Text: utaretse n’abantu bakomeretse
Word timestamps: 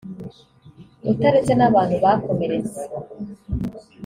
utaretse 1.11 1.51
n’abantu 1.55 1.95
bakomeretse 2.03 2.79